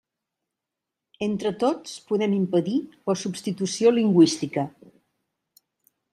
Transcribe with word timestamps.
Entre 1.25 1.51
tots 1.63 1.93
podem 2.13 2.33
impedir 2.39 2.79
la 3.13 3.17
substitució 3.25 3.93
lingüística. 4.01 4.67